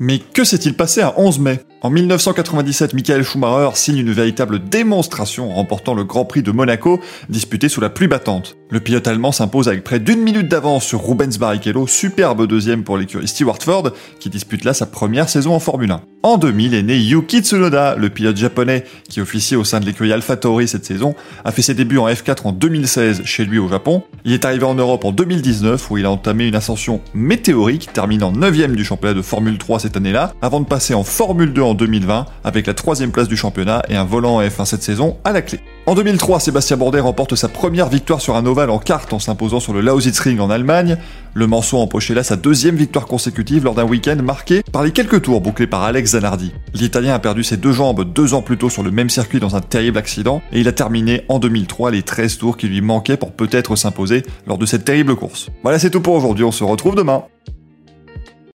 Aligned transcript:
Mais 0.00 0.18
que 0.18 0.44
s'est-il 0.44 0.74
passé 0.74 1.00
à 1.00 1.18
11 1.18 1.38
mai 1.38 1.60
En 1.82 1.90
1997, 1.90 2.94
Michael 2.94 3.22
Schumacher 3.22 3.76
signe 3.76 3.98
une 3.98 4.12
véritable 4.12 4.68
démonstration 4.68 5.50
en 5.50 5.54
remportant 5.54 5.94
le 5.94 6.04
Grand 6.04 6.24
Prix 6.24 6.42
de 6.42 6.50
Monaco, 6.50 7.00
disputé 7.28 7.68
sous 7.68 7.80
la 7.80 7.90
pluie 7.90 8.08
battante. 8.08 8.56
Le 8.70 8.80
pilote 8.80 9.06
allemand 9.06 9.32
s'impose 9.32 9.68
avec 9.68 9.84
près 9.84 10.00
d'une 10.00 10.20
minute 10.20 10.48
d'avance 10.48 10.84
sur 10.84 11.06
Rubens 11.06 11.38
Barrichello, 11.38 11.86
superbe 11.86 12.46
deuxième 12.46 12.84
pour 12.84 12.98
l'écurie 12.98 13.28
Stewart 13.28 13.62
Ford, 13.62 13.90
qui 14.20 14.30
dispute 14.30 14.64
là 14.64 14.74
sa 14.74 14.86
première 14.86 15.28
saison 15.28 15.54
en 15.54 15.60
Formule 15.60 15.92
1. 15.92 16.13
En 16.24 16.38
2000 16.38 16.72
est 16.72 16.82
né 16.82 16.96
Yuki 16.96 17.40
Tsunoda, 17.42 17.96
le 17.96 18.08
pilote 18.08 18.38
japonais 18.38 18.84
qui 19.10 19.20
officie 19.20 19.56
au 19.56 19.64
sein 19.64 19.78
de 19.78 19.84
l'écurie 19.84 20.10
AlphaTauri 20.10 20.66
cette 20.66 20.86
saison, 20.86 21.14
a 21.44 21.52
fait 21.52 21.60
ses 21.60 21.74
débuts 21.74 21.98
en 21.98 22.08
F4 22.08 22.46
en 22.46 22.52
2016 22.52 23.24
chez 23.26 23.44
lui 23.44 23.58
au 23.58 23.68
Japon. 23.68 24.02
Il 24.24 24.32
est 24.32 24.46
arrivé 24.46 24.64
en 24.64 24.74
Europe 24.74 25.04
en 25.04 25.12
2019 25.12 25.90
où 25.90 25.98
il 25.98 26.06
a 26.06 26.10
entamé 26.10 26.48
une 26.48 26.54
ascension 26.54 27.02
météorique, 27.12 27.90
terminant 27.92 28.32
9ème 28.32 28.74
du 28.74 28.86
championnat 28.86 29.12
de 29.12 29.20
Formule 29.20 29.58
3 29.58 29.80
cette 29.80 29.98
année-là, 29.98 30.32
avant 30.40 30.60
de 30.60 30.66
passer 30.66 30.94
en 30.94 31.04
Formule 31.04 31.52
2 31.52 31.60
en 31.60 31.74
2020 31.74 32.24
avec 32.42 32.66
la 32.66 32.72
troisième 32.72 33.12
place 33.12 33.28
du 33.28 33.36
championnat 33.36 33.82
et 33.90 33.96
un 33.96 34.04
volant 34.04 34.36
en 34.36 34.42
F1 34.42 34.64
cette 34.64 34.82
saison 34.82 35.18
à 35.24 35.32
la 35.32 35.42
clé. 35.42 35.60
En 35.86 35.94
2003, 35.94 36.40
Sébastien 36.40 36.78
Bourdet 36.78 37.00
remporte 37.00 37.34
sa 37.34 37.48
première 37.48 37.90
victoire 37.90 38.22
sur 38.22 38.36
un 38.36 38.46
ovale 38.46 38.70
en 38.70 38.78
kart 38.78 39.12
en 39.12 39.18
s'imposant 39.18 39.60
sur 39.60 39.74
le 39.74 39.82
Lausitzring 39.82 40.40
en 40.40 40.48
Allemagne. 40.48 40.96
Le 41.34 41.46
Manceau 41.46 41.76
empochait 41.76 42.14
là 42.14 42.22
sa 42.22 42.36
deuxième 42.36 42.74
victoire 42.74 43.06
consécutive 43.06 43.64
lors 43.64 43.74
d'un 43.74 43.84
week-end 43.84 44.16
marqué 44.22 44.62
par 44.72 44.82
les 44.82 44.92
quelques 44.92 45.20
tours 45.20 45.42
bouclés 45.42 45.66
par 45.66 45.82
Alex 45.82 46.12
Zanardi. 46.12 46.54
L'Italien 46.72 47.12
a 47.12 47.18
perdu 47.18 47.44
ses 47.44 47.58
deux 47.58 47.72
jambes 47.72 48.10
deux 48.10 48.32
ans 48.32 48.40
plus 48.40 48.56
tôt 48.56 48.70
sur 48.70 48.82
le 48.82 48.90
même 48.90 49.10
circuit 49.10 49.40
dans 49.40 49.56
un 49.56 49.60
terrible 49.60 49.98
accident 49.98 50.40
et 50.52 50.60
il 50.60 50.68
a 50.68 50.72
terminé 50.72 51.26
en 51.28 51.38
2003 51.38 51.90
les 51.90 52.02
13 52.02 52.38
tours 52.38 52.56
qui 52.56 52.66
lui 52.66 52.80
manquaient 52.80 53.18
pour 53.18 53.32
peut-être 53.32 53.76
s'imposer 53.76 54.22
lors 54.46 54.56
de 54.56 54.64
cette 54.64 54.86
terrible 54.86 55.14
course. 55.16 55.50
Voilà 55.62 55.78
c'est 55.78 55.90
tout 55.90 56.00
pour 56.00 56.14
aujourd'hui, 56.14 56.46
on 56.46 56.52
se 56.52 56.64
retrouve 56.64 56.94
demain 56.94 57.24